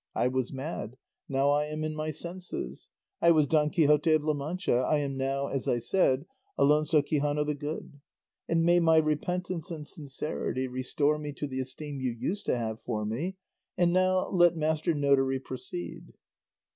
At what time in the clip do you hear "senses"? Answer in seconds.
2.09-2.89